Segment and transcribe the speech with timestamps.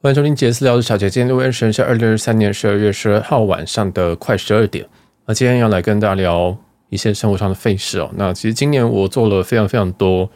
[0.00, 1.10] 欢迎收听杰斯聊的小姐。
[1.10, 4.86] 今天录音时间是二零二三年十二月十二号晚上的快十二点。
[5.26, 6.56] 那今天要来跟大家聊
[6.88, 8.08] 一些生活上的费事哦。
[8.14, 10.30] 那其实今年我做了非常非常多，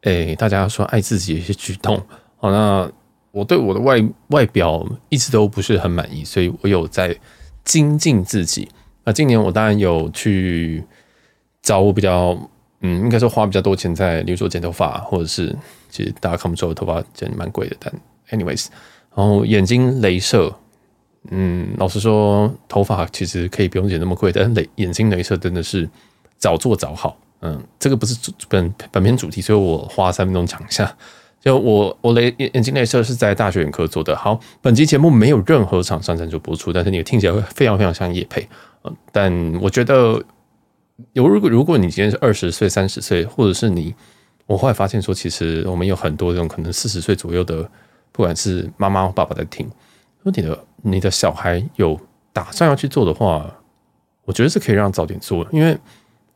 [0.00, 1.96] 诶，大家说爱自己的一些举动。
[2.38, 2.90] 好，那
[3.30, 7.16] 我对我的外外表一直都不是很满意，所以我有在
[7.62, 8.68] 精进自己。
[9.04, 10.82] 那今年我当然有去
[11.62, 12.36] 找我比较，
[12.80, 15.54] 嗯，应该说花比较多钱在，比如说剪头发，或者是
[15.88, 17.94] 其实大家看不出我头发剪蛮贵的，但
[18.30, 18.66] anyways。
[19.16, 20.52] 然后眼睛镭射，
[21.30, 25.88] 嗯，老实说，头发其实可以不用剪那么贵，但是眼睛镭射真的是
[26.36, 27.16] 早做早好。
[27.40, 30.96] 嗯，这个不是本本篇主题，所以我花三分钟讲一下。
[31.40, 34.16] 就我我雷眼睛镭射是在大学眼科做的。
[34.16, 38.48] 好，本期节目没有任何厂商赞助播出，但是你听起来会非常非常像业配。
[38.82, 40.20] 嗯，但我觉得
[41.12, 43.94] 有如果如果你今天是二十岁、三十岁，或者是你，
[44.46, 47.70] 我后来发现说，其实我们有很多这种可能四十岁左右的。
[48.16, 49.66] 不管是妈妈或爸爸在听，
[50.22, 51.98] 如果你的你的小孩有
[52.32, 53.52] 打算要去做的话，
[54.24, 55.76] 我觉得是可以让早点做，因为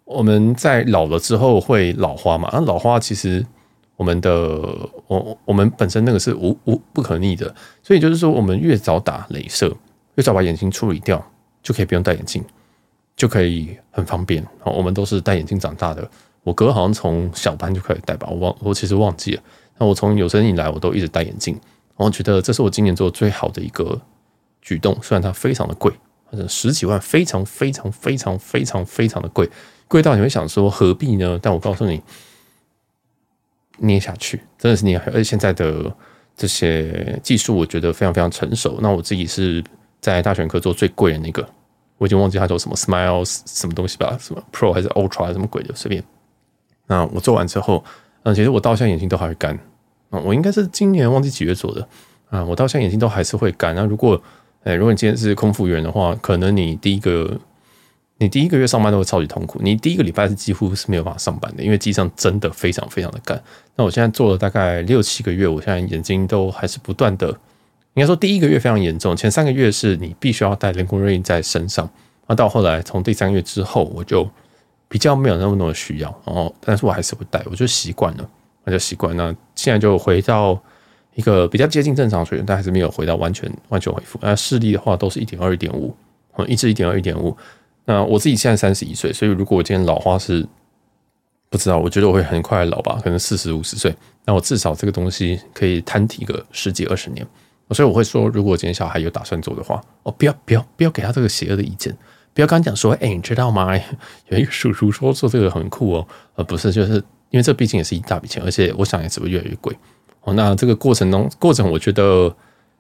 [0.05, 2.51] 我们在老了之后会老花嘛。
[2.53, 3.47] 那老花其实
[3.95, 4.61] 我们的
[5.07, 9.73] 我我们本身那个是无无不可逆的，所以就是说，我们越早打镭射，
[10.17, 11.25] 越早把眼睛处理掉，
[11.63, 12.45] 就可以不用戴眼镜，
[13.17, 14.45] 就可以很方便。
[14.65, 16.11] 我们都是戴眼镜长大的，
[16.43, 19.43] 我哥好像从小班就开始戴吧，我忘我其实忘记了。
[19.79, 21.55] 那我从有生以来，我都一直戴眼镜，
[21.97, 24.01] 然后觉得这是我今年做的最好的一个
[24.61, 24.99] 举动。
[25.01, 25.93] 虽然它非常的贵，
[26.29, 29.49] 反正十几万，非常非常非常非常非常的贵，
[29.87, 31.39] 贵到你会想说何必呢？
[31.41, 32.03] 但我告诉你，
[33.79, 35.95] 捏下去真的是捏，而且现在的
[36.37, 38.79] 这些技术，我觉得非常非常成熟。
[38.83, 39.63] 那我自己是
[40.01, 41.49] 在大选课做最贵的那个，
[41.99, 46.03] 我已经忘记它叫什么 Smiles 什么东西吧，什么 Pro 还是 Ultra 什么鬼的，随便。
[46.89, 47.85] 那我做完之后。
[48.29, 49.59] 嗯，其实我到现在眼睛都还会干，
[50.11, 51.89] 嗯，我应该是今年忘记几月做的，
[52.29, 53.75] 啊，我到现在眼睛都还是会干。
[53.75, 54.21] 那如果，
[54.65, 57.41] 哎，如果你今天是空腹员的话，可能你第一个，
[58.19, 63.43] 你第一个月上班都会超级痛苦，你第一个礼拜是几乎是没有办法上班的，因为机上真的非常非常的干。
[63.77, 67.29] 那我现在做了大概六七个月，我现在眼睛都还是不断的，
[67.95, 71.89] 应该说第一个月非常严重，前三个月是你必须要带人工泪印在身上，
[72.27, 74.29] 那到后来从第三个月之后我就。
[74.89, 78.29] 比较没有那么多的需要，然后但是我还是会戴，我就习惯了，
[78.65, 79.17] 我就习惯。
[79.17, 80.59] 那现在就回到
[81.15, 84.19] 一个比较接近正常水准，但还是没有回到完全完全恢复。
[84.23, 85.95] 那视力的话都是一点二、一点五，
[86.47, 87.37] 一直一点二、一点五。
[87.85, 90.47] 那我自己现在三十一岁，所以如果我今天老花是
[91.51, 93.95] 不知道，我觉得我会很快老吧，可能四十五十岁。
[94.25, 97.27] 那我至少这个东西可以摊提个十几二十年。
[97.71, 101.95] 所以我会说，如果今天小孩有打算做的话，哦，不要不要不要给他这个邪恶的意见。
[102.39, 103.77] 不要刚讲说，哎，你知道吗？
[104.31, 106.07] 有一个叔叔说做这个很酷哦，
[106.37, 106.93] 呃不是就是
[107.31, 109.77] 因为这毕竟也是一大笔钱，而且我想也只会越来越贵
[110.21, 110.33] 哦。
[110.35, 112.33] 那这个过程中过程，我觉得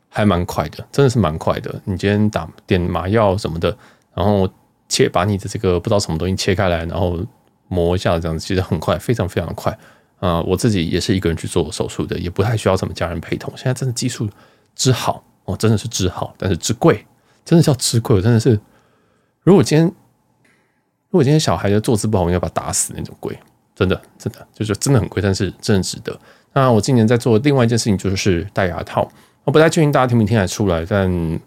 [0.09, 1.75] 还蛮快的，真的是蛮快的。
[1.87, 3.77] 你今天打点麻药什么的，
[4.15, 4.49] 然后
[4.89, 7.19] 切把你的这个不知道什么东西切开来，然后
[7.67, 9.77] 磨一下，这样子其实很快，非常非常快
[10.21, 13.53] 啊、我自己也是一个人去做手术的，也不太需要什么家人陪同。
[13.57, 14.31] 现在真的技术
[14.77, 17.05] 之好哦，真的是之好，但是之贵，
[17.45, 18.61] 真的叫之贵，真的是。
[19.49, 23.35] 如果今天，如果今天小孩的坐姿不好，我应该把他打死那种贵，
[23.75, 26.21] 真的，真的就是真的很贵，但是真的值得。
[26.53, 29.11] 那我今年在做另外一件事情，就是戴牙套。
[29.45, 31.41] 我不太确定大家听没听得出来，但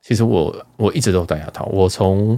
[0.00, 1.64] 其实我我一直都有戴牙套。
[1.66, 2.36] 我从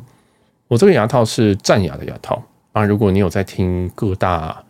[0.69, 2.85] 我这个牙套是战牙的牙套啊。
[2.85, 4.63] 如果你有在听各大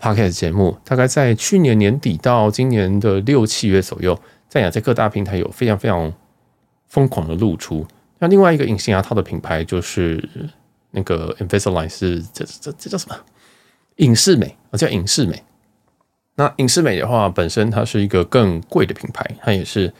[0.00, 4.16] podcast 节目，大概在去年年底到今年的六七月左右，
[4.48, 6.12] 战牙在各大平台有非常非常
[6.86, 7.84] 疯狂的露出。
[8.18, 10.26] 那另外一个隐形牙套的品牌就是
[10.90, 13.16] 那个 Invisalign，是这这这叫什么？
[13.96, 15.42] 隐适美啊，叫隐适美。
[16.36, 19.92] 那隐适美的话，本身它是一个更贵的品牌，它也是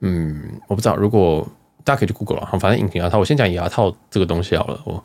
[0.00, 1.46] 嗯，我不知道，如果
[1.82, 5.02] 大家可以去 Google 了，反正隐形牙套，我先讲牙套这个东西好了，我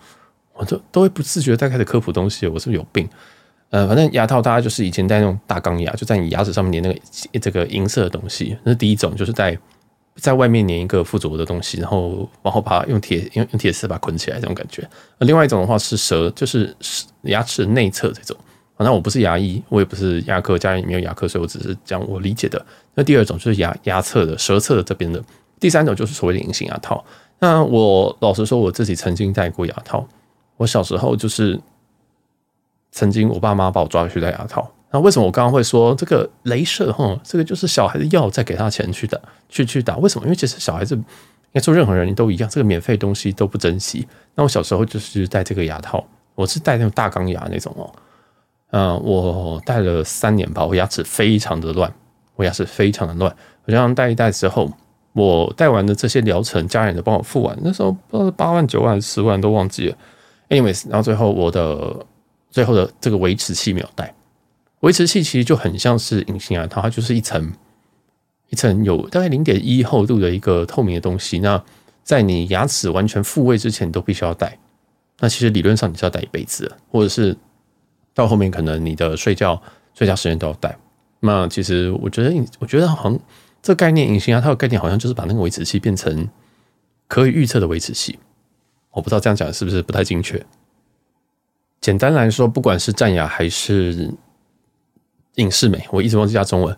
[0.54, 3.10] 我都都会不自觉在开始科普东西，我是不是有病？
[3.70, 9.58] 呃，反正牙套大家就是以前戴那种大钢牙，就在你牙齿上面粘那个这个银色的东西，那是第一种，就是在。
[10.16, 14.88] 在外面粘一个附着的东西，然后然后把用铁用用铁丝把它捆起来，这种感觉。
[15.18, 16.76] 那另外一种的话是舌，就是
[17.24, 18.36] 牙齿内侧这种。
[18.78, 22.66] 那我不是牙医，我也不是牙科，家里没有牙科，所以我只是讲我理解的。
[22.96, 25.24] 那第二种就是牙牙侧的舌侧的这边的。
[25.60, 27.06] 第三种就是所谓的隐形牙套。
[27.38, 30.04] 那我老实说，我自己曾经戴过牙套。
[30.58, 31.60] 我小时候就是
[32.92, 34.72] 曾经我爸妈把我抓去戴牙套。
[34.92, 36.92] 那为什么我刚刚会说这个镭射？
[36.92, 39.18] 哈，这个就是小孩子要再给他钱去打，
[39.50, 39.98] 去去打。
[39.98, 40.26] 为什么？
[40.26, 41.04] 因为其实小孩子应
[41.54, 44.08] 该说任何人都一样，这个免费东西都不珍惜。
[44.36, 46.06] 那我小时候就是戴这个牙套，
[46.36, 47.90] 我是戴那种大钢牙那种哦。
[48.72, 51.94] 嗯，我戴了三年吧，我牙齿非常的乱，
[52.36, 53.30] 我牙齿非常的乱。
[53.66, 54.70] 好像戴一戴之后，
[55.14, 59.98] 我戴完的这些疗程，家人都帮我付完，那时候不知道是八万、九万、十万都忘记了。
[60.50, 61.96] anyways，然后最后我的
[62.50, 64.14] 最后的这个维持器没有戴，
[64.82, 67.54] 维持器其实就很像是隐形牙套，它就是一层
[68.50, 71.40] 一层有大概零点一厚度的一个透明的东西。
[71.40, 71.64] 那
[72.04, 74.58] 在你牙齿完全复位之前，都必须要戴。
[75.20, 77.38] 那其实理论上你是要戴一辈子，或者是
[78.14, 79.62] 到后面可能你的睡觉
[79.94, 80.78] 睡觉时间都要戴。
[81.20, 83.20] 那其实我觉得，我觉得好像
[83.62, 86.28] 这个概念隐形牙套的概念好像就是把那个维持器变成
[87.08, 88.18] 可以预测的维持器。
[88.90, 90.44] 我不知道这样讲是不是不太精确。
[91.80, 94.12] 简单来说，不管是战牙还是
[95.36, 96.76] 隐适美，我一直忘记加中文。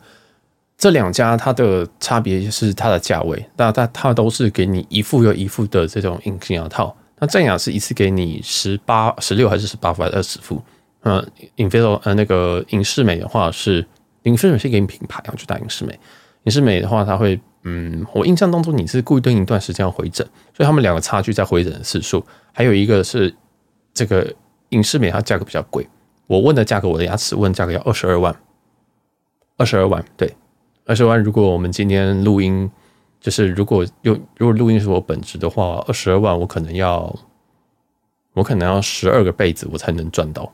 [0.77, 6.95] 这两家它的差别是它的价位，那它它都是给你一副又一副的这种隐形牙套。
[7.19, 10.61] 那正牙是一次给你十八、十六还是十八副还是二十副？
[11.01, 11.25] 呃
[11.57, 13.85] ，Invisalign 呃那个隐适美的话是
[14.23, 15.97] 隐适美是给你品牌，然后去打隐适美。
[16.43, 17.39] 隐适美的话，它会。
[17.65, 22.21] 嗯，我印象当中你是固定一段时间要回诊，所以他们两个差距在回诊的次数。
[22.51, 23.33] 还有一个是
[23.93, 24.29] 这个
[24.71, 25.87] 隐适美，它价格比较贵。
[26.27, 28.35] 我问的价格，我的牙齿问价格要二十二万，
[29.57, 30.35] 二十二万，对，
[30.85, 31.21] 二十万。
[31.21, 32.69] 如果我们今天录音，
[33.19, 37.13] 就是如果用如果录音是我本职的话，二十二万我可能要
[38.33, 40.51] 我可能要十二个辈子我才能赚到，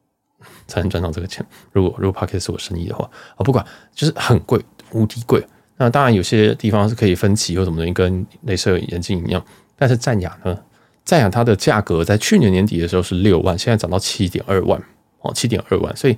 [0.66, 1.44] 才能赚到这个钱。
[1.72, 3.64] 如果如果 Podcast 是我生意的话，啊，不管
[3.94, 4.60] 就是很贵，
[4.92, 5.44] 无敌贵。
[5.76, 9.44] 那当然，有些地方是可以分期或什么东西，跟镭射眼镜一样。
[9.76, 10.56] 但是战雅呢？
[11.04, 14.80] 战雅它的价格在去年年底的时候是六万，现在涨到七点二万
[15.22, 15.96] 哦，七点二万。
[15.96, 16.16] 所以，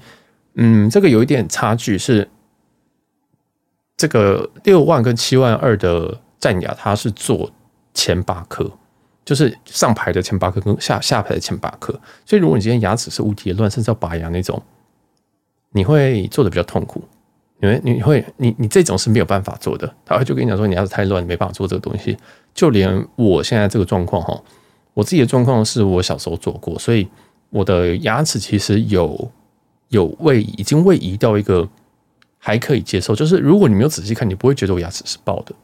[0.54, 2.28] 嗯，这个有一点差距是，
[3.96, 7.50] 这个六万跟七万二的战牙，它是做
[7.92, 8.70] 前八颗，
[9.24, 11.92] 就是上排的前八颗跟下下排的前八颗。
[12.26, 14.62] 所以，如果你今天牙齿是无体乱，甚至要拔牙那种，
[15.72, 17.02] 你会做的比较痛苦。
[17.62, 19.90] 因为你会，你你这种是没有办法做的。
[20.04, 22.14] 他就跟你讲说，你牙齿太乱，没办法做这个东西。
[22.52, 24.38] 就连我现在这个状况哈，
[24.92, 27.08] 我自己的状况是我小时候做过，所以
[27.54, 29.30] 我的牙齿其实有
[29.90, 31.68] 有位移，已经位移到一个
[32.36, 33.14] 还可以接受。
[33.14, 35.54] 就是如果你没有仔细看，你不会觉得我牙齿是爆的。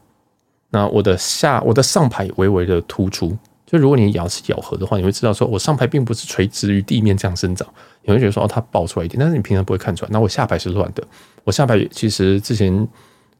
[0.69, 3.37] 那我的下，我的上排微微的突出。
[3.65, 7.67] 就如果你牙齿咬合的话，你会知道说，我上排并不是垂直于地面这样生长，
[8.03, 10.09] 你会觉得说哦，它爆出来一点，但是你平常不会看出来。
[10.13, 11.05] 那我下排是乱的，
[11.43, 12.87] 我下排其实之前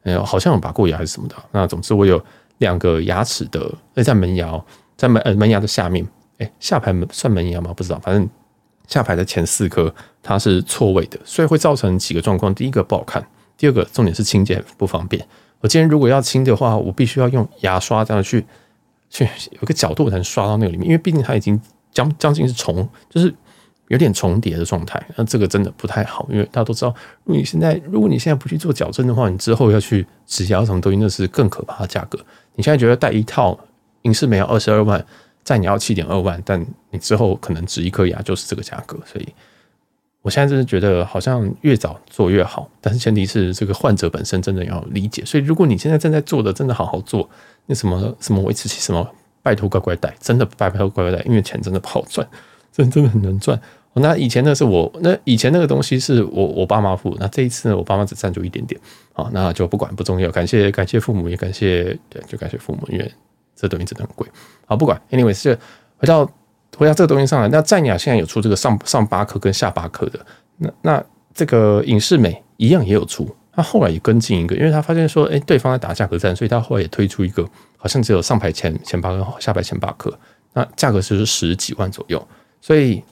[0.02, 1.34] 哎好像有拔过牙还是什么的。
[1.52, 2.22] 那总之我有
[2.58, 3.74] 两个牙齿的，
[4.04, 4.62] 在门牙，
[4.94, 6.06] 在门呃门牙的下面，
[6.38, 7.72] 哎下排门算门牙吗？
[7.74, 8.28] 不知道，反正
[8.86, 12.54] 下排的前四颗它是错位的，所以会造成几个状况。
[12.54, 13.26] 第一个不好看，
[13.56, 15.26] 第二个重点是清洁不方便。
[15.60, 18.44] 我今天如果要清的话，我必须要用牙刷这样去。
[19.14, 21.60] 去有个角度才能刷到那个里面，因为毕竟它已经
[21.92, 23.30] 将将近是重，就是
[23.88, 24.98] 有点重叠的状态。
[25.16, 26.88] 那这个真的不太好，因为大家都知道，
[27.24, 32.18] 如果你现在如果你现在不去做矫正的话，你之后要去植牙什么东西，那是更可怕的价格。
[32.54, 33.60] 你现在觉得戴一套
[34.00, 35.04] 隐适美要二十二万，
[35.44, 39.28] 在你要七点二万，但你之后可能植一颗牙就是这个价格，所以。
[40.24, 45.24] 我现在真的觉得好像越早做越好，但是前提是这个患者本身真的要理解。
[45.24, 47.28] 所以如果你现在正在做的，真的好好做，
[47.66, 49.04] 那什么什么维持器什么，
[49.42, 52.24] 拜托乖乖戴，真的拜托乖乖戴，因为钱真的不好赚，
[52.70, 53.60] 真的真的很难赚。
[53.94, 58.80] 那以前那是我，那以前那个东西是我我爸妈付，那这一次呢，我爸妈只赞助一点点，
[59.14, 63.12] 好，那就不管不重要，感谢感谢父母，也感谢对，就感谢父母，因为
[63.62, 64.28] 这东西真的很贵。
[64.66, 65.58] 好，不管，anyway 是
[65.96, 66.30] 回到。
[66.78, 70.18] 回到这个东西上来，那战雅现在有出这个上上八颗跟下八颗的，
[70.56, 71.04] 那那
[71.34, 80.18] 这个隐适美一样也有出，他后来也跟进一个，因为他发现说，哎，对方在打价格战，所以他后来也推出一个，好像只有上排前前八颗，下排前八颗，
[80.54, 82.26] 那价格是十几万左右。
[82.62, 83.04] 所以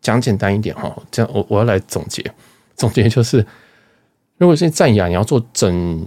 [0.00, 2.24] 讲简单一点哈，这样我我要来总结，
[2.76, 3.44] 总结就是，
[4.36, 6.06] 如果是战雅你要做整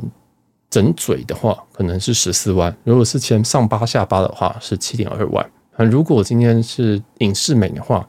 [0.71, 5.47] 整嘴的话，可能是十四万；如果是前上八下八的话，是七点二万。
[5.77, 8.07] 那如果今天是隐适美的话，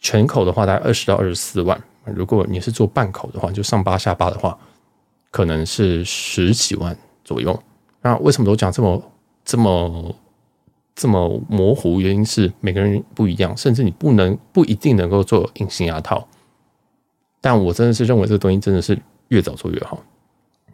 [0.00, 1.80] 全口的话大概二十到二十四万。
[2.04, 4.58] 如果你是做半口的话，就上八下八的话，
[5.30, 7.58] 可能是十几万左右。
[8.02, 9.02] 那为什么都讲这么
[9.44, 10.14] 这么
[10.94, 12.00] 这么模糊？
[12.00, 16.26] 原因是每个人不一样，甚至你不能不一定能够做隐形牙套。
[17.40, 20.02] 但我真的是认为这个东西真的是越早做越好，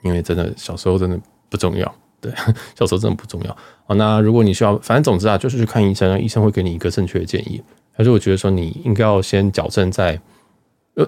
[0.02, 1.94] 因为真的小时候真的不重要。
[2.20, 2.30] 对，
[2.78, 3.56] 小时候真的不重要。
[3.86, 7.62] 好，那如果你需要，反正总之啊，就是去看医生，医生会给你一个正确的建议。
[7.92, 10.20] 还是我觉得说，你应该要先矫正再，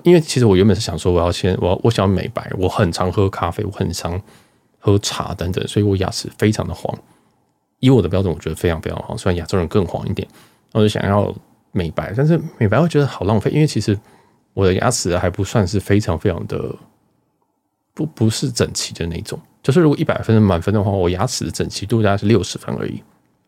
[0.04, 4.18] 因为其实我原本是想说，我要先，我我想要美白，我很常喝咖啡，我很常
[4.78, 6.98] 喝茶等等，所以我牙齿非常的黄。
[7.80, 10.26] 以我的标准，我觉得非常非常黄，虽然亚洲人更黄一点。
[10.72, 11.30] 我就想要
[11.72, 13.98] 美白，但是美白我觉得好浪费，因为其实
[14.54, 16.74] 我的牙齿还不算是非常非常的。
[17.94, 19.38] 不不是整齐的那种。
[19.62, 23.00] 就是如果一百分的满分的话，我牙齿的整齐度大概是六十分而已。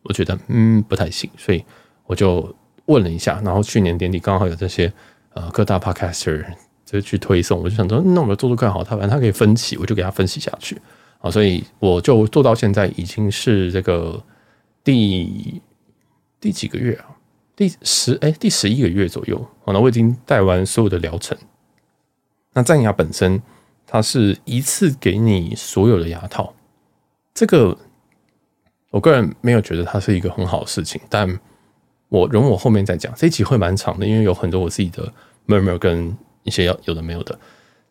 [0.03, 1.65] 我觉得嗯不太行，所以
[2.07, 2.55] 我就
[2.87, 3.41] 问了一下。
[3.45, 4.93] 然后去年年底刚好有这些
[5.33, 6.45] 呃各大 podcaster
[6.85, 10.81] 就去推送，我就想说那我们做做看好，他反正他可以分期，我就给他分析下去
[11.19, 11.29] 啊。
[11.29, 14.23] 所以我就做到现在已经是这个
[14.85, 15.61] 第
[16.39, 17.07] 第几个月啊？
[17.57, 19.73] 第十哎第十一个月左右啊。
[19.73, 21.37] 那我已经戴完所有的疗程。
[22.53, 23.43] 那战牙本身。
[23.95, 26.53] 它是一次给你所有的牙套，
[27.33, 27.79] 这个
[28.91, 31.39] 我个人没有觉得它是一个很好的事情，但
[32.09, 33.15] 我容我后面再讲。
[33.15, 35.13] 这一集会蛮长的，因为有很多我自己的
[35.47, 37.39] murmur 跟一些要有的没有的。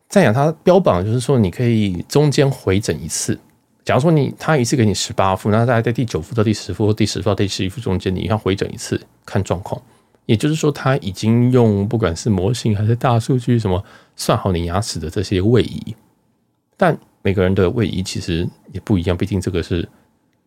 [0.10, 3.40] 再讲它标榜就是说，你可以中间回诊一次。
[3.86, 9.82] 假如说你他一次给你十八副，那大概在第九副到第十副或第十副到第十一副中间，你要回诊一次看状况。
[10.26, 13.84] 也就是说，他已经用不管是模型还是大数据什么
[14.16, 15.94] 算好你牙齿的这些位移，
[16.78, 19.88] 但每个人的位移其实也不一样，毕竟这个是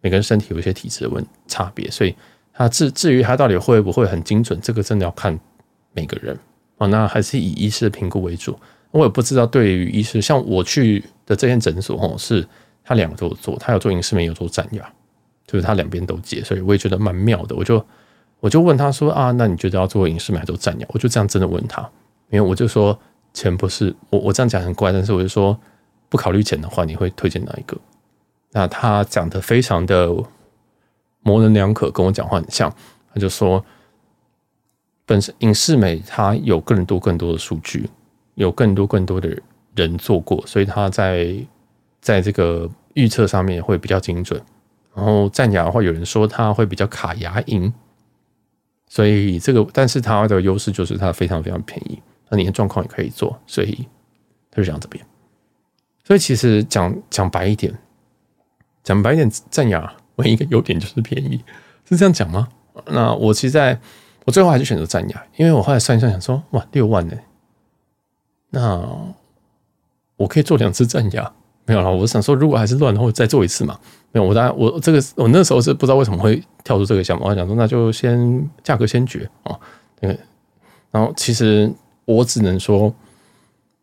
[0.01, 2.15] 每个人身体有一些体质的问差别，所以
[2.55, 5.39] 他至至于他到底会不会很精准，这个真的要看
[5.93, 6.35] 每个人
[6.79, 6.87] 啊。
[6.87, 8.59] 那还是以医师的评估为主。
[8.93, 12.47] 我也不知道对于医师，像我去的这间诊所哦，是
[12.83, 14.91] 他两个都有做，他有做隐适美，有做战牙，
[15.47, 17.55] 就是他两边都接，所以我也觉得蛮妙的。
[17.55, 17.85] 我就。
[18.41, 20.87] 我就问他说啊，那你觉得要做隐适美还是做战牙？
[20.91, 21.83] 我就这样真的问他，
[22.31, 22.97] 因为我就说
[23.33, 25.59] 钱不是我，我这样讲很怪，但是我就说
[26.09, 27.77] 不考虑钱的话，你会推荐哪一个？
[28.53, 30.09] 那他讲的非常的
[31.23, 32.73] 模棱两可，跟我讲话很像。
[33.13, 33.65] 他就说，
[35.05, 37.89] 本身影视美它有更多更多的数据，
[38.35, 39.37] 有更多更多的
[39.75, 41.35] 人做过，所以他在
[42.01, 44.41] 在这个预测上面会比较精准。
[44.95, 47.73] 然后战牙的话，有人说它会比较卡牙龈。
[48.89, 53.87] 所以这个，但是它的优势就是它非常非常便宜，那你的状况也可以做，所以
[54.51, 55.05] 他就讲这边。
[56.05, 57.77] 所以其实讲讲白一点，
[58.85, 61.43] 讲白一点，战牙唯一一个优点就是便宜，
[61.89, 62.49] 是这样讲吗？
[62.87, 63.81] 那我其实在
[64.25, 67.17] 我最后还是选择战牙，因为我后来算一算，想说哇，六万呢，
[68.51, 69.15] 那
[70.17, 71.33] 我可以做两次战牙。
[71.69, 73.77] 没有了，我想说，如果还是乱的话，再做一次嘛。
[74.13, 79.57] 没有，我当然我这个我那时候是不知道为什么会跳出这个项目，我想说那就先价格先决啊。
[80.01, 80.19] 对，
[80.91, 81.73] 然后其实
[82.05, 82.93] 我只能说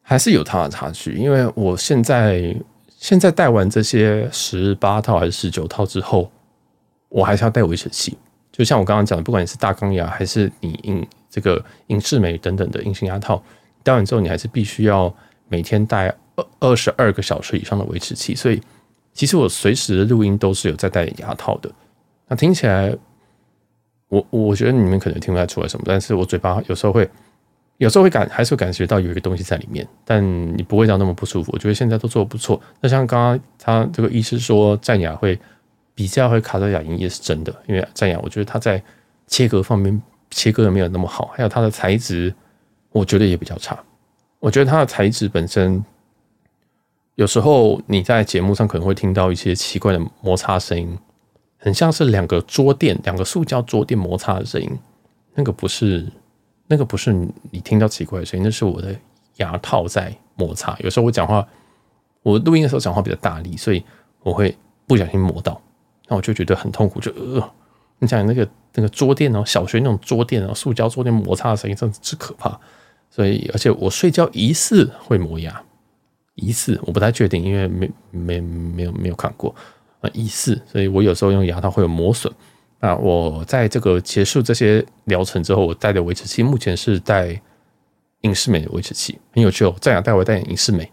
[0.02, 2.54] 还是有它的差距，因为我现在
[2.98, 6.30] 现在戴完这些十八套还是十九套之后，
[7.08, 8.18] 我还是要戴维持器。
[8.52, 13.42] 就像我刚刚讲的，不管你是大钢牙还是你隐这个隐适美等等的隐形牙套，
[13.82, 15.16] 戴完之后你还是必须要
[15.48, 16.14] 每天戴。
[16.36, 18.60] 二二十二个小时以上的维持器，所以
[19.14, 21.72] 其实我随时录音都是有在戴牙套的。
[22.36, 22.96] 听起来，
[24.10, 27.10] 我我觉得你们可能听不太出来什么，但是我嘴巴有时候会，
[27.78, 30.24] 有时候会感还是会感觉到有一个东西在里面，但
[30.58, 31.52] 你不会让那么不舒服。
[31.54, 32.62] 我觉得现在都做得不错。
[32.80, 35.40] 那像刚刚他这个医师说战牙会
[35.96, 38.82] 比较会卡到牙龈，也是真的，因为战牙我觉得它在
[39.28, 42.34] 切割方面切割的没有那么好，还有它的材质，
[42.92, 43.78] 我觉得也比较差。
[44.40, 45.84] 我觉得它的材质本身。
[47.16, 50.98] 有时候你在节目上可能会听到一些奇怪的摩擦声音，
[51.64, 54.70] 很像是两个桌垫、两个塑胶桌垫摩擦的声音。
[55.34, 56.06] 那个不是，
[56.68, 57.14] 那个不是
[57.52, 58.94] 你听到奇怪的声音，那是我的
[59.38, 60.78] 牙套在摩擦。
[60.82, 61.48] 有时候我讲话，
[62.22, 63.82] 我录音的时候讲话比较大力，所以
[64.24, 64.54] 我会
[64.86, 65.62] 不小心磨到，
[66.10, 67.00] 那我就觉得很痛苦。
[67.00, 67.50] 就呃，
[68.00, 72.60] 你讲那个那个桌垫哦，小学那种桌垫哦，塑胶桌垫摩擦的声音真的是可怕。
[73.10, 75.64] 所以，而且我睡觉疑似会磨牙。
[76.36, 79.56] 疑似，我不太确定，因为没没没有没有看过
[80.04, 82.32] 啊，疑似，所以我有时候用牙套会有磨损。
[82.82, 87.42] 那我在这个结束这些疗程之后，我戴的维持器目前是戴
[88.22, 89.74] 隐适美的维持器，很有趣哦。
[89.80, 90.92] 战牙戴我戴隐适美，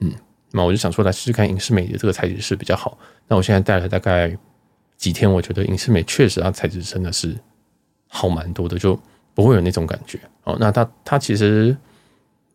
[0.00, 0.10] 嗯，
[0.52, 2.96] 那我就想说来试试看隐适美的这个材质是比较好。
[3.28, 4.34] 那我现在戴了大概
[4.96, 7.36] 几天，我觉得隐适美确实它材质真的是
[8.08, 8.98] 好蛮多的，就
[9.34, 10.56] 不会有那种感觉哦。
[10.58, 11.76] 那它它其实。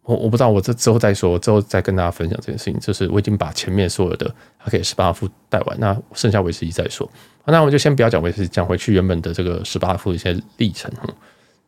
[0.06, 2.80] 我我不知道，我这之后再说，之后再跟大家分享这件事情。
[2.80, 7.10] 就是我已经把前面所有的它可以十八副带完，那剩下维持器再说。
[7.46, 10.92] 那我们就先不要讲维持，讲回去原本的这个十八副一些历程。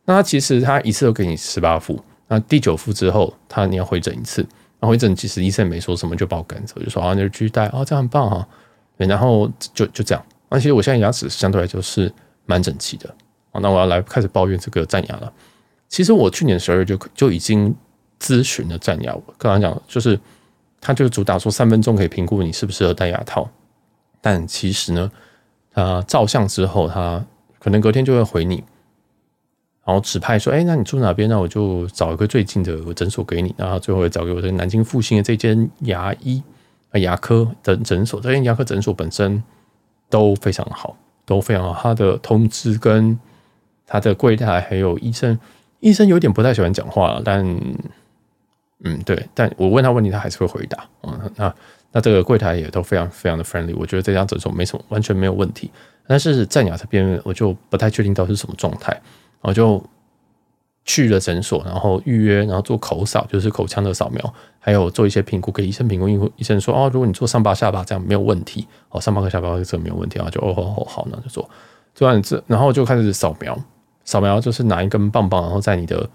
[0.04, 4.46] 那其实它一次都给你十八副，那第九副之后，它你要回诊一次。
[4.78, 8.46] 那回诊其实医生也没说什么，就把我赶走，就说啊，那就继续戴啊，这样很棒哈。
[8.96, 10.24] 然后就就这样。
[10.48, 12.12] 那其实我现在牙齿相对来就是
[12.46, 13.12] 蛮整齐的。
[13.60, 15.32] 那我要来开始抱怨这个战牙了。
[15.88, 17.74] 其实我去年十二月就就已经。
[18.20, 20.18] 咨询的战牙，我刚刚讲就是，
[20.80, 23.48] 他就主打说三分钟可以评估你适不适合戴牙套，
[24.20, 25.10] 但其实呢，
[25.72, 27.24] 他照相之后，他
[27.58, 28.62] 可能隔天就会回你，
[29.84, 31.28] 然后指派说，哎，那你住哪边？
[31.28, 33.54] 那我就找一个最近的诊所给你。
[33.56, 36.42] 然后最后找给我的南京复兴的这间牙医
[36.90, 39.42] 啊牙科的诊所，这间牙科诊所本身
[40.10, 41.80] 都非常好，都非常好。
[41.82, 43.18] 他的通知跟
[43.86, 45.38] 他的柜台还有医生，
[45.80, 47.42] 医生有点不太喜欢讲话，但
[48.84, 50.84] 嗯，对，但我问他问题，他还是会回答。
[51.02, 51.54] 嗯，那
[51.92, 55.70] 那这个柜台也都非常非常的 friendly，我觉得这家诊所没什么，完全没有问题。
[56.06, 58.98] 但是在牙这边我就不太确定到是什么状态。
[59.40, 59.82] 我就
[60.84, 66.08] 去了诊所，然后预约，然后做口扫，就是口腔的扫描，还有做一些评估，给医生评估。
[66.08, 71.48] 因为医生说，哦，如果你做上巴下巴这样没有问题，哦，上巴和下巴这没有问题啊，就哦哦好，那就做。
[71.94, 73.56] 做完这，然后就开始扫描，
[74.04, 76.08] 扫描就是拿一根棒棒，然后在你的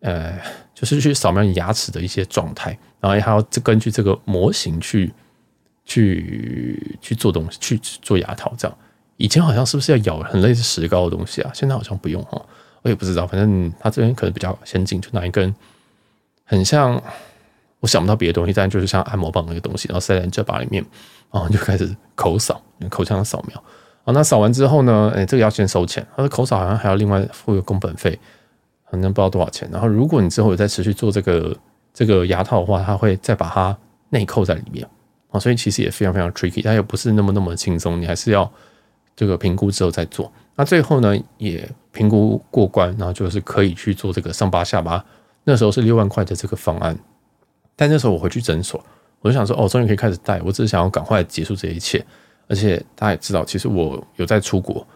[0.00, 0.38] 呃，
[0.74, 5.12] 就是去扫描你牙齿的一些状态，然后还要根据这个模型去
[5.84, 8.76] 去去做东西，去做牙套这样。
[9.16, 11.50] 以前好像是不是要咬很类似石膏的东西啊？
[11.52, 12.40] 现在好像不用哈，
[12.80, 13.26] 我也不知道。
[13.26, 15.54] 反正他这边可能比较先进，就拿一根
[16.44, 17.02] 很像，
[17.80, 20.82] 我想不到别的东西，但就是像按摩棒那个东西，然后塞在你嘴巴里面，
[21.30, 23.62] 然后就开始口扫，口腔扫描。
[24.04, 25.12] 啊，那扫完之后呢？
[25.14, 26.06] 哎，这个要先收钱。
[26.16, 28.18] 他的口扫好像还要另外付个工本费，
[28.90, 29.68] 反正不知道多少钱。
[29.72, 31.56] 然后如果你之后有再持续做这个
[31.94, 33.76] 这个牙套的话，他会再把它
[34.10, 34.86] 内扣在里面
[35.30, 38.50] 啊，所以其实也非常非常 tricky，它又不是那么那么轻松，你还是要。
[39.16, 45.04] 这个评估之后再做，那最后呢也评估过关，然后就是可以去做这个上巴下巴。
[45.44, 46.98] 那时候是六万块的这个方案，
[47.76, 48.82] 但那时候我回去诊所，
[49.20, 50.40] 我就想说，哦，终于可以开始戴。
[50.40, 52.02] 我只是想要赶快结束这一切，
[52.48, 54.86] 而且大家也知道，其实我有在出国，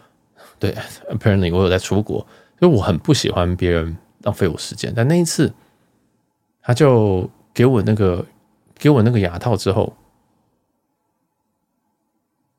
[0.57, 0.73] 对
[1.11, 2.25] ，apparently 我有在出国，
[2.59, 4.93] 所以我很不喜欢别人浪费我时间。
[4.95, 5.53] 但那一次，
[6.61, 8.25] 他就给我那个
[8.77, 9.93] 给我那个牙套之后。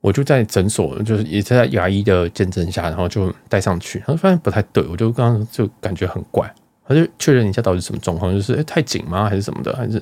[0.03, 6.55] 我就在诊所，就是也在牙医的见证下，然后就戴上去，然后发现不太对，我就刚刚就感觉很怪，
[6.87, 9.99] 他就确认一下到底什么状况，就是哎、太紧吗，还是什么的，还是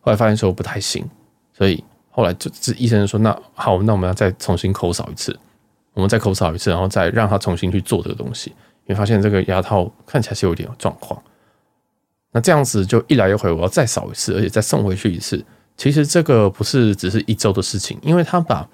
[0.00, 1.08] 后来发现说不太行，
[1.52, 5.38] 所以后来就这医生说那好，那我们要再重新口扫一次，
[5.92, 8.52] 我们再口扫一次，然后再让他重新去做这个东西，
[8.86, 11.22] 你发现这个牙套看起来是有点状况，
[12.32, 15.44] 那这样子就一来一回，我要再扫一次，而且再送回去一次，
[15.76, 18.68] 其实这个不是只是一周的事情，因为他把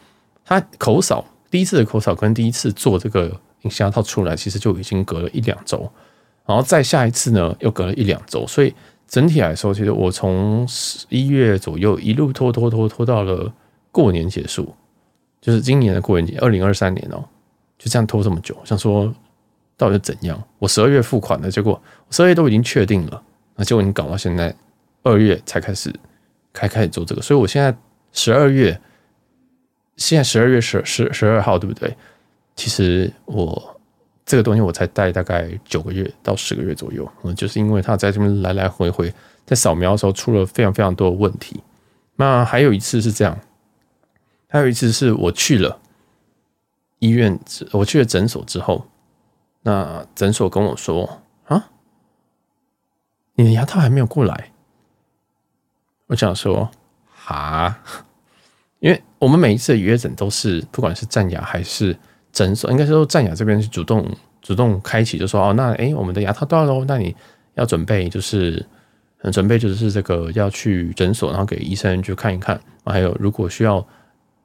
[0.44, 3.26] 他口扫第一次的口扫跟第一次做这个
[3.62, 5.90] 隐形牙套出来，其实就已经隔了一两周，
[6.46, 8.74] 然后再下一次呢又隔了一两周，所以
[9.06, 13.52] 整体来说，其实我从十一月左右一路拖拖拖拖到了
[13.92, 14.74] 过年结束，
[15.40, 17.24] 就是今年的过年节，二零二三年哦，
[17.78, 19.12] 就这样拖这么久，想说
[19.80, 20.40] 到底是怎样？
[20.58, 23.22] 我十二月付款的结果，十二月都已经确定了，
[23.56, 24.54] 那结果你搞到现在
[25.02, 25.90] 二月才开始
[26.52, 27.74] 开开始做这个，所以我现在
[28.12, 28.78] 十二月。
[29.96, 31.94] 现在十二月十十十二号，对不对？
[32.56, 33.78] 其实我
[34.24, 39.12] 这个东西我才带大概九个月到十个月左右，嗯，就是因为它在这边来来回回
[39.44, 41.62] 在扫描的时候出了非常非常多的问题。
[42.16, 43.38] 那还有一次是这样，
[44.48, 45.78] 还有一次是我去了
[47.00, 47.38] 医院，
[47.72, 48.86] 我去了诊所之后，
[49.62, 51.70] 那诊所跟我说啊，
[53.34, 54.52] 你的牙套还没有过来。
[56.06, 56.70] 我想说
[57.26, 57.82] 啊。
[58.80, 61.94] 因为我们每一次的约诊都是，不管是战牙还是
[62.32, 67.14] 诊所，应该是说战牙这边是主动主动开启，就说哦，那诶，我们的牙套到了，那你
[67.56, 68.66] 要准备就是
[69.30, 73.86] 准备就是这个要去诊所，然后给医生去看一看，还有如果需要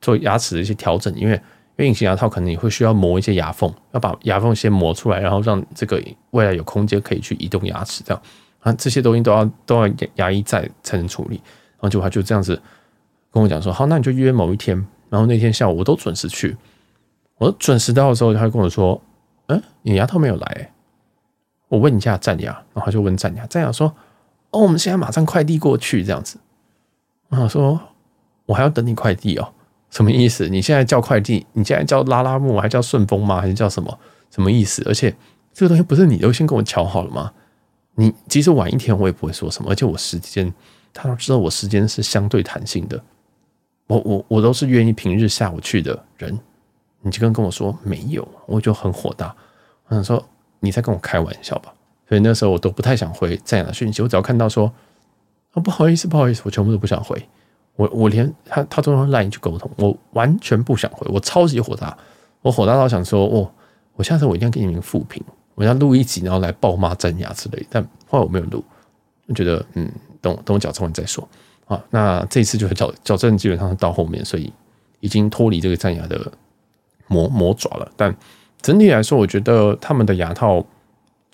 [0.02, 1.42] 做牙齿的一些调整，因为
[1.78, 8.22] 因为隐形牙套可能你会需要磨一些牙缝，要把牙缝先磨出来，然后让这个未来有空间可以去移动牙齿，这样
[8.60, 12.62] 啊这些东西都要都要牙医在才能处理，然后就他就这样子。
[13.32, 14.78] 跟我讲说好，那你就约某一天，
[15.10, 16.56] 然后那天下午我都准时去。
[17.38, 19.02] 我准时到的时候，他会跟我说
[19.48, 20.72] ：“嗯，你牙套没有来、”
[21.68, 23.94] 我问一下战牙，然后他就问战牙，战牙说
[24.52, 26.40] ：“哦，我们现在马上快递过去，这样子。”
[27.28, 27.78] 然后说
[28.48, 29.54] ：“我还要等你快递哦，
[29.96, 30.50] 什么意思？
[30.50, 33.40] 你现在叫快递，你现在叫拉拉木，还叫顺丰吗？
[33.40, 33.98] 还是叫什么？
[34.30, 34.84] 什么意思？
[34.86, 35.16] 而且
[35.54, 37.32] 这个东西不是你都先跟我瞧好了吗？
[37.96, 39.72] 你即使晚一天，我也不会说什么。
[39.72, 40.54] 而且我时间，
[40.94, 43.02] 他都知道我时间是相对弹性的。”
[43.88, 46.38] 我我我都是愿意平日下午去的人，
[47.02, 49.34] 你就跟跟我说没有，我就很火大。
[49.88, 50.22] 我想说
[50.60, 51.72] 你在跟我开玩笑吧？
[52.10, 54.02] 所以那时候我都不太想回这样的讯息。
[54.02, 54.74] 我只要看到说
[55.54, 57.30] 啊不好意思不好意思，我全部都不想回。
[57.76, 61.06] 我我连他他都用 Line 去沟通，我完全不想回。
[61.12, 61.98] 我超级火大，
[62.42, 63.52] 我火大到想说哦，
[63.96, 65.24] 我下次我一定要给你们负评，
[65.56, 67.66] 我要录一集然后来暴骂战牙之类。
[67.70, 68.64] 但后来我没有录，
[69.28, 71.28] 我觉得嗯，等等我矫正完再说。
[71.66, 74.54] 啊，那这次就是矫矫正基本上是到后面，所以
[75.00, 76.32] 已经脱离这个战牙的
[77.08, 77.92] 魔魔爪了。
[77.98, 78.16] 但
[78.62, 80.64] 整体来说，我觉得他们的牙套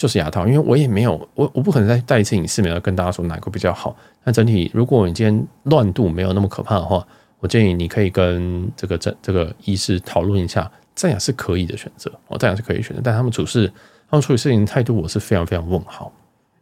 [0.02, 3.96] 就是牙套，因为我也没有我我不可能再戴一次隐适美要跟大家说哪个比较好。
[4.24, 7.06] 那整体，如果你今天乱度没有那么可怕的话，
[7.40, 13.02] 我建议你可以跟这个这这个医师讨论一下，这样是可以的选择哦，这样是可以选择。
[13.04, 13.72] 但他们处事，
[14.10, 16.12] 他们处理事情态度，我是非常非常问号，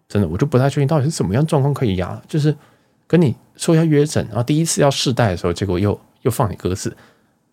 [0.09, 2.53] 真的，我就不太确定到底是怎么样状况可以压，就是
[3.07, 6.93] 跟你说要约诊，然后第一次要试戴的时候，结果又又放你鸽子，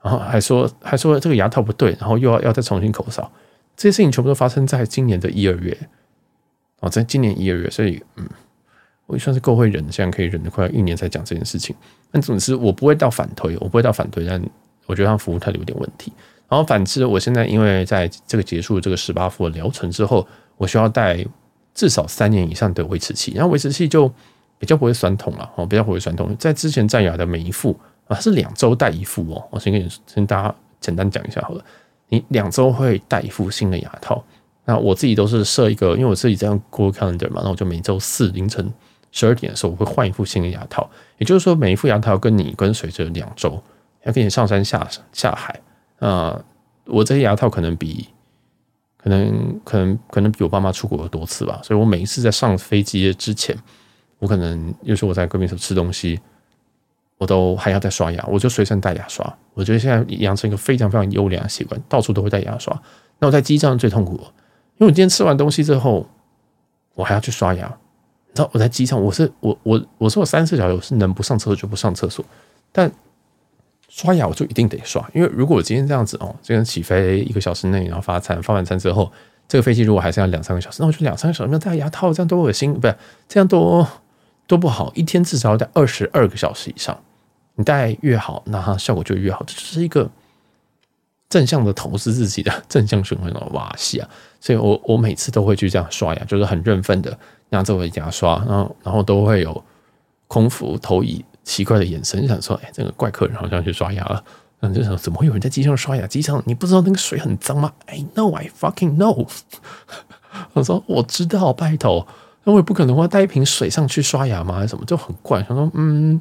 [0.03, 3.31] 然后还说还说这个牙套不对，然后又要要再重新口哨。
[3.77, 5.77] 这些事情全部都发生在今年的一二月，
[6.81, 8.27] 哦，在今年一二月，所以嗯，
[9.07, 11.77] 我也算是够会忍，现在可以忍得快一年才讲这件事情。
[12.11, 14.43] 但总之，我不会到反推，我不会到反推，但
[14.87, 16.13] 我觉得他服务态度有点问题。
[16.49, 21.23] 然后反之，我现在因为在这个结束这个十八副的疗程之后，我需要戴
[21.75, 24.09] 至少三年以上的维持器，然后维持器就
[24.59, 26.35] 比较不会酸痛了，哦，比较不会酸痛。
[26.39, 31.65] 在之前在牙的每一副啊，是两周戴一副哦，我先跟你先大家简单讲一下好了。
[32.09, 34.23] 你两周会戴一副新的牙套，
[34.65, 38.73] 那我自己都是设一个，因为我自己这样过 calendar 嘛，那我就每周四凌晨
[39.11, 40.89] 十二点的时候，我会换一副新的牙套。
[41.19, 43.63] 也就是说，每一副牙套跟你跟随着两周，
[44.05, 45.61] 要跟你上山下下海。
[45.99, 46.39] 啊，
[46.85, 48.07] 我这些牙套可能比
[48.97, 53.57] 可能可能可能比我爸妈出国多次吧，所以我每一次在上飞机之前，
[54.19, 56.21] 我可能有时候我在隔壁时吃东西。
[57.19, 59.25] 我都还要再刷牙，我就随身带牙刷。
[59.55, 62.79] 我觉得现在养成一个非常非常优良的习惯，到处都会带牙刷。
[63.19, 64.15] 那我在机上最痛苦，
[64.77, 66.07] 因为我今天吃完东西之后，
[66.95, 67.67] 我还要去刷牙。
[68.29, 72.23] 你知道我在机上，我是我我我说我三四小时我是能不上厕所就不上厕所，
[72.71, 72.91] 但
[73.89, 79.11] 刷牙我就一定得刷，因为如果我今天这样子哦，这样起飞一个小时内，然后发餐发完餐之后，
[79.49, 82.95] 这个飞机如果还是要两三个小时，那我就两三个小时没有戴牙套，这样多恶心，不是
[83.27, 83.89] 这样多
[84.47, 86.99] 都不好，一天至少要戴二十二个小时以上。
[87.55, 89.43] 你戴越好，那它效果就越好。
[89.47, 90.11] 这就是一个
[91.29, 94.09] 正向的投资自己的正向循环的瓦西啊！
[94.41, 99.65] 所以我我每次都会去这样刷牙，就是很认份的拿这位牙刷，然后然后都会有
[100.29, 104.23] 空腹投以奇怪的眼神，想说：“哎，这个怪客人好像去刷牙了。”
[104.61, 106.07] 然后，就想怎么会有人在机上刷牙？
[106.07, 109.27] 机上你不知道那个水很脏吗？I know, I fucking know。
[110.53, 112.07] 我说我知道，拜托，
[112.47, 114.55] 那我也不可能会带一瓶水上去刷牙吗？
[114.55, 114.85] 还是什么？
[114.87, 115.43] 就很怪。
[115.43, 116.19] 想说嗯。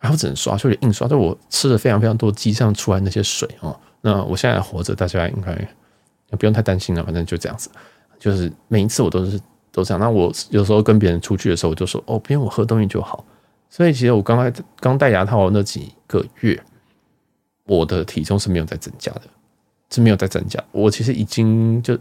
[0.00, 1.08] 然后只能刷，就得硬刷。
[1.08, 3.76] 就我吃了非常非常多机上出来那些水哦。
[4.00, 5.52] 那我现在活着，大家应该
[6.36, 7.02] 不用太担心了。
[7.02, 7.68] 反正就这样子，
[8.16, 9.40] 就是每一次我都是
[9.72, 9.98] 都这样。
[9.98, 13.24] 那我有时候跟别人出去的时候，我就说哦，不用我喝东西就好。
[13.68, 16.62] 所以其实我刚才刚戴牙套那几个月，
[17.64, 19.22] 我的体重是没有在增加的，
[19.90, 20.62] 是没有在增加。
[20.70, 21.98] 我其实已经就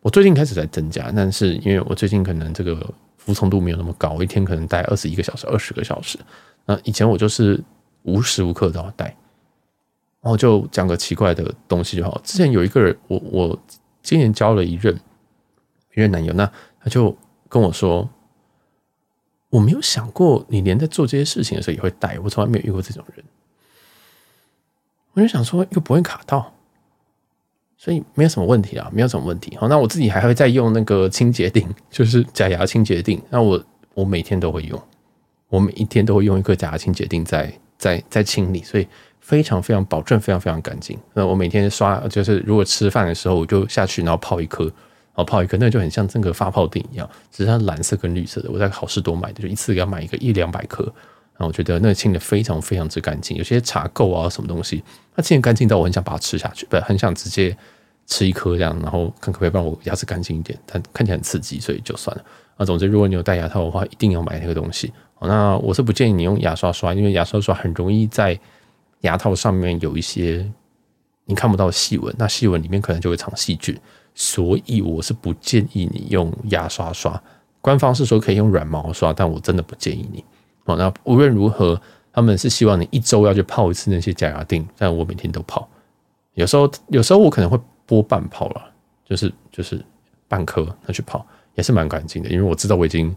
[0.00, 2.74] 我最近开始在增加，但是因为我最近可能这个
[3.16, 6.18] 服从度没有那么高，我一天可能戴二十一个小时、二十个小时。
[6.64, 7.62] 那以前我就是
[8.02, 9.06] 无时无刻都要戴，
[10.20, 12.20] 然后就讲个奇怪的东西就好。
[12.22, 13.58] 之前有一个人，我我
[14.02, 14.94] 今年交了一任
[15.94, 17.16] 一任男友，那他就
[17.48, 18.08] 跟我说，
[19.50, 23.24] 我没有想过你连在做这些事情的时候也会戴，我从来没有遇过这种人。
[25.14, 26.54] 我就想说，又不会卡到，
[27.78, 29.56] 所以没有什么问题啊，没有什么问题。
[29.56, 33.64] 好，那我自己还会再用那个清洁錠， 就是假牙清洁錠，那我
[33.94, 34.78] 我每天都会用。
[35.48, 38.86] 我每一天都会用一颗假牙清洁錠在在在清理，所以
[39.20, 40.98] 非常非常保证非常非常干净。
[41.14, 44.72] 那我每天刷，就是如果吃饭的时候我就下去，然后泡一颗，然
[45.14, 48.50] 后泡一颗，那就很像这个发泡錠一样，只是它蓝色跟绿色的。
[48.50, 50.92] 我在好市多买的，就一次给它买一个一两百颗。
[51.38, 54.82] 然后我觉得那个清的非常非常之干净，有些茶垢啊什么东西，
[55.14, 57.56] 它清的干净到我很想把它吃下去，不很想直接
[58.06, 62.24] 吃一颗这样，然后看可不可以让我牙齿干净一点，但看起来很刺激，所以就算了。
[62.56, 64.92] 啊，总之如果你有戴牙套的话，一定要买那个东西。
[65.20, 68.38] 那我是不建议你用牙刷刷，因为牙刷刷很容易在
[69.02, 70.44] 牙套上面有一些
[71.26, 73.78] 你看不到细纹，那细纹里面可能就会藏细菌，
[74.14, 77.20] 所以我是不建议你用牙刷刷。
[77.60, 80.24] 官方是说可以用软毛刷，但我真的不建议你。
[80.68, 81.80] 哦，那无论如何，
[82.12, 85.68] 他们是希望你一周要去泡一次那些假牙錠，但我每天都泡，
[86.34, 88.62] 有时候有时候我可能会拨半泡了，
[89.04, 89.84] 就是就是
[90.28, 93.14] 半颗那去泡，也是蛮干净的，因为我知道我已经。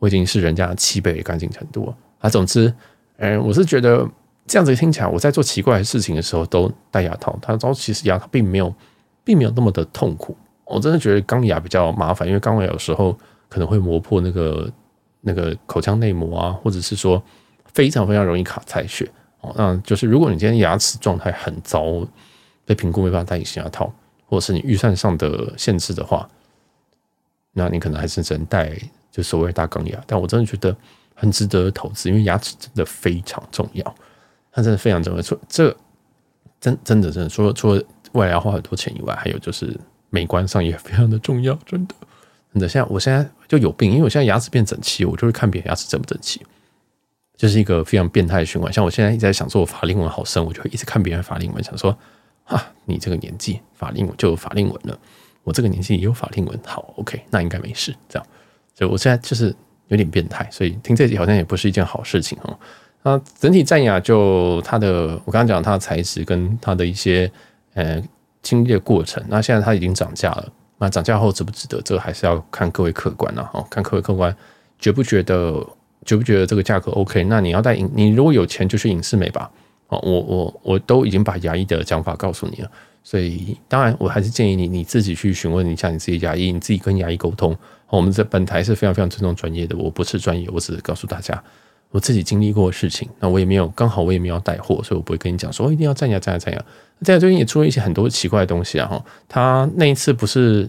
[0.00, 2.30] 我已经是人家七倍的干净程度了啊！
[2.30, 2.72] 总之，
[3.18, 4.08] 嗯，我是觉得
[4.46, 7.38] 这样子听起来，我在做奇怪的事情的时候都戴牙套。
[7.42, 8.74] 他说其实牙套并没有，
[9.22, 10.34] 并没有那么的痛苦。
[10.64, 13.14] 我真的觉得钢牙比较麻烦，因为钢牙有时候
[13.46, 14.66] 可能会磨破那个
[15.20, 17.22] 那个口腔内膜啊，或者是说
[17.72, 19.52] 非常非常容易卡菜血哦。
[19.56, 22.06] 那就是如果你今天牙齿状态很糟，
[22.64, 23.92] 被评估没办法戴隐形牙套，
[24.26, 26.28] 或者是你预算上的限制的话，
[27.52, 28.76] 那你可能还是只能戴。
[29.12, 30.74] 就所谓大钢牙，但我真的觉得
[31.16, 33.84] 很值得投资，因为牙齿真的非常重要，
[34.52, 35.20] 它真的非常重要。
[35.20, 35.76] 除这
[36.60, 39.76] 真真的真的，除了除了未来要花很多钱以外，还有就是
[40.10, 41.94] 美观上也非常的重要，真的。
[42.52, 46.44] 真的，现在我现在就有病，因为我现在牙齿变整齐，我就会看别人牙齿整不整齐，
[47.36, 48.72] 就是一个非常变态的循环。
[48.72, 51.96] 像我现在一直在想说，我法令纹好深，我就会一直看别人法令纹，想说，
[52.44, 54.98] 哈，你这个年纪法令纹就有法令纹了，
[55.44, 57.94] 我这个年纪也有法令纹，好，OK，那应该没事。
[58.08, 58.26] 这样，
[58.74, 59.54] 所以我现在就是
[59.86, 62.58] 有点变态，所以听这集好像也不是一件好事情哦。
[63.02, 67.30] 那整体战牙就它的，我刚刚讲它的材质跟它的一些
[67.74, 68.02] 呃
[68.42, 70.52] 经历的过程，那现在它已经涨价了。
[70.80, 71.80] 那涨价后值不值得？
[71.82, 74.34] 这个还是要看各位客官了哈，看各位客官
[74.78, 75.64] 觉不觉得
[76.06, 77.22] 觉不觉得这个价格 OK？
[77.24, 79.50] 那你要带影，你如果有钱就去影视美吧。
[79.88, 82.70] 哦，我我我都已经把牙医的讲法告诉你了，
[83.02, 87.56] 所以当然我还是建议你你自己去询问一下你自己牙医，你自己跟牙医沟通。
[87.88, 91.42] 我们这本台是非常非常尊重专业的，我不是专业，我只是告诉大家。
[91.90, 96.64] 我自己经历过的事情，那我也没有刚好我也没有带货，所以我不会跟你讲说我一定要战牙战牙战牙。
[97.02, 98.86] 战牙最近也出了一些很多奇怪的东西啊！
[98.86, 100.68] 哈，他那一次不是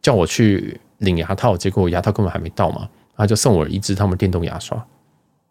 [0.00, 4.82] 叫我去领牙套，结果牙套根本还没到嘛，他就送我一支他们电动牙刷，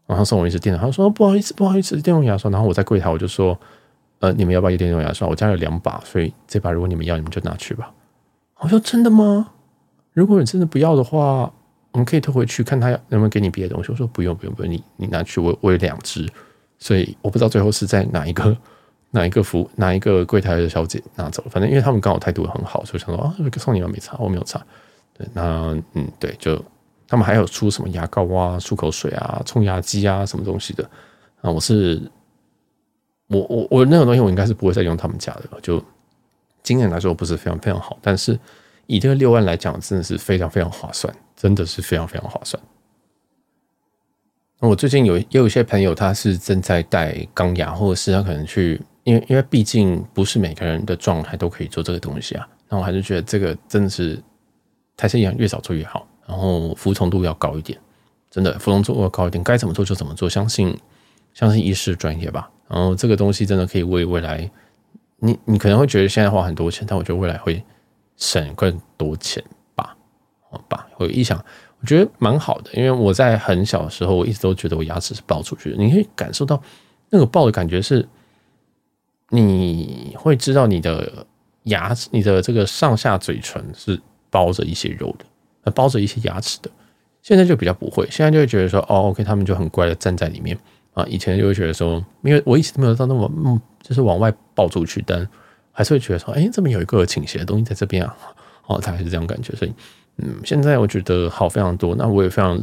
[0.08, 2.50] 然后送我一支电动，他说不好意思不好意思，电动牙刷。
[2.50, 3.56] 然后我在柜台我就说，
[4.20, 5.28] 呃，你们要不要电动牙刷？
[5.28, 7.92] 我家有两把，所以这把如果你们要，你们就拿去吧。
[8.60, 9.52] 我说真的吗？
[10.14, 11.54] 如果你真的不要的话。
[11.94, 13.90] 我们可以退回去看他能不能给你别的东西。
[13.92, 16.28] 我说不用不用不用，你你拿去，我我有两只，
[16.80, 18.58] 所以我不知道最后是在哪一个
[19.12, 21.50] 哪一个服哪一个柜台的小姐拿走了。
[21.50, 24.60] 反正因为他们刚好态度很好，所以想说啊，送你了没差，我没有差。
[25.16, 26.60] 对，那嗯对，就
[27.08, 30.84] 他们还有出什么牙膏啊、漱口水啊、冲牙机啊什么东西的
[31.42, 31.52] 啊。
[31.52, 32.02] 我是
[33.28, 35.80] 我我我那种东西我应该是不会再用他们家的了，就
[36.64, 38.40] 经验来说不是非常非常好，但是
[38.88, 41.14] 以这个六万来讲，真的是非常非常划算。
[41.36, 42.64] 真的是非常非常划算。
[44.62, 52.48] 那我最近有也有一些朋友，他是正在戴钢牙，或者是他可能去，因为因为毕竟不是每个人的状态都可以做这个东西啊。
[52.70, 54.18] 那我还是觉得这个真的是
[54.96, 57.78] 台式牙越少做越好，然后服从度要高一点，
[58.32, 60.74] 真的服从度要高一点，该怎么做就怎么做，相信
[61.34, 62.50] 相信医师专业吧。
[62.70, 64.50] 然后这个东西真的可以为未来，
[65.18, 67.62] 你你可能会觉得现在花很多钱，但我觉得未来会
[68.18, 69.44] 省更多钱。
[69.76, 69.96] 吧，
[70.50, 71.38] 好吧我一想，
[71.80, 75.78] 我觉得蛮好的，因为我在很小的时候，我一直都觉得我牙齿是爆出去的。
[75.78, 76.62] 你可以感受到
[77.10, 78.08] 那个爆的感觉，是
[79.30, 81.26] 你会知道你的
[81.64, 84.00] 牙齿，你的这个上下嘴唇是
[84.30, 85.26] 包着一些肉的，
[85.64, 86.70] 呃，包着一些牙齿的。
[87.22, 90.58] 现在就比较不会，现在就会觉得说，哦，OK，他们就很乖的站在里面
[90.94, 91.06] 啊。
[91.08, 95.26] 以前就会觉得说，因为我一直都没有到那么，嗯，就是往外爆出去，但
[95.74, 98.16] 还是会觉得说，哎，这边有一个倾斜的东西在这边啊，
[98.68, 99.74] 哦，大概是这样感觉，所以。
[100.18, 102.56] 嗯，现在我觉得好非常多，那我也非常，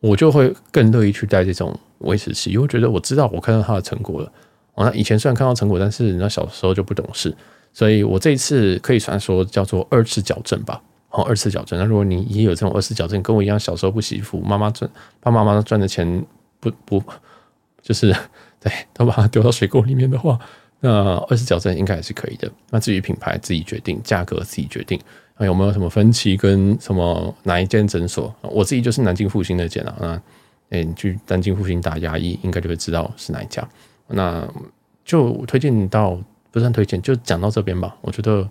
[0.00, 4.32] 我就会更乐意去带这种维持器，因为我觉得我知道我看到它的成果了。
[4.74, 7.32] 哦，那以前虽然看到成果，但是那小时候就不懂事，
[7.72, 10.82] 所以我这一次可以算说叫做二次矫正吧。
[11.10, 11.78] 哦，二次矫正。
[11.78, 16.26] 那如果你也有这种二次矫正，跟我一样小时候不洗衣服，妈妈赚，爸爸妈妈赚的钱
[16.58, 17.00] 不不，
[17.80, 18.12] 就是
[18.58, 20.36] 对，都把它丢到水沟里面的话，
[20.86, 22.50] 那二次矫正应该还是可以的。
[22.68, 25.00] 那至于品牌自己决定，价格自己决定。
[25.38, 28.32] 有没有什么分期跟什么哪一间诊所？
[28.42, 29.96] 我自己就是南京复兴那间啊。
[29.98, 30.22] 那
[30.68, 33.66] 诶，你去南京复兴打牙医，应该就会知道是哪一家。
[34.08, 34.46] 那
[35.06, 36.18] 就推荐到，
[36.50, 37.96] 不算推荐，就讲到这边吧。
[38.02, 38.46] 我觉得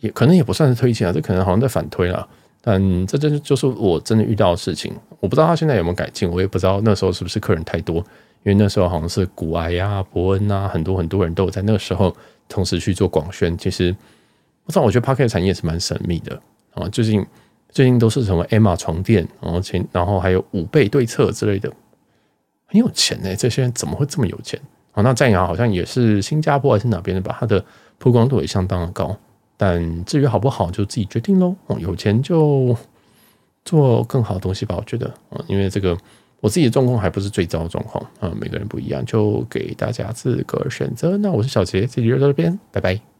[0.00, 2.28] 也可能也不算是推荐啊，这可能好像在反推了。
[2.60, 4.92] 但这真就是我真的遇到的事情。
[5.20, 8.04] 我不知道他现在有没有改进，我也不知道那时候是不是客人太多，
[8.44, 12.14] 因为那时候好像是古埃啊、伯恩啊，很多很多人都有在那个时候
[12.48, 13.56] 同时去做广宣。
[13.56, 13.94] 其实。
[14.64, 16.40] 我知道，我觉得 Podcast 产业也是蛮神秘的
[16.74, 16.88] 啊。
[16.90, 17.26] 最近
[17.68, 21.68] 最近都是什么 Emma 床垫，然后前然后还有五倍对策之类的，
[22.66, 24.60] 很有钱呢、这些人怎么会这么有钱
[24.92, 25.02] 啊？
[25.02, 27.36] 那战牙好像也是新加坡还是哪边的吧？
[27.40, 27.64] 它的
[27.98, 29.16] 曝光度也相当的高。
[29.56, 31.56] 但至于好不好，就自己决定喽。
[31.66, 32.76] 哦，有钱就
[33.64, 34.76] 做更好的东西吧。
[34.78, 35.98] 我觉得啊，因为这个
[36.42, 38.30] 我自己的状况还不是最糟的状况啊。
[38.38, 41.16] 每个人不一样，就给大家自个儿选择。
[41.18, 43.11] 那我是小杰，这集就到这边，拜拜。